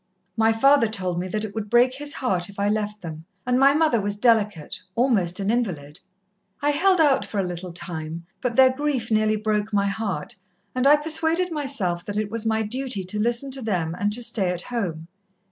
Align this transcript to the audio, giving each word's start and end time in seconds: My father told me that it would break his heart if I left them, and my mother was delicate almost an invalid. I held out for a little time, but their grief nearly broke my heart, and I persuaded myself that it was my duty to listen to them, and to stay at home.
My 0.35 0.51
father 0.51 0.87
told 0.87 1.19
me 1.19 1.27
that 1.27 1.43
it 1.45 1.53
would 1.53 1.69
break 1.69 1.93
his 1.93 2.13
heart 2.15 2.49
if 2.49 2.57
I 2.59 2.69
left 2.69 3.03
them, 3.03 3.23
and 3.45 3.59
my 3.59 3.75
mother 3.75 4.01
was 4.01 4.15
delicate 4.15 4.81
almost 4.95 5.39
an 5.39 5.51
invalid. 5.51 5.99
I 6.59 6.71
held 6.71 6.99
out 6.99 7.23
for 7.23 7.37
a 7.39 7.43
little 7.45 7.71
time, 7.71 8.25
but 8.41 8.55
their 8.55 8.75
grief 8.75 9.11
nearly 9.11 9.35
broke 9.35 9.71
my 9.71 9.85
heart, 9.85 10.35
and 10.73 10.87
I 10.87 10.95
persuaded 10.95 11.51
myself 11.51 12.03
that 12.05 12.17
it 12.17 12.31
was 12.31 12.47
my 12.47 12.63
duty 12.63 13.03
to 13.03 13.19
listen 13.19 13.51
to 13.51 13.61
them, 13.61 13.93
and 13.93 14.11
to 14.13 14.23
stay 14.23 14.49
at 14.49 14.61
home. 14.63 15.07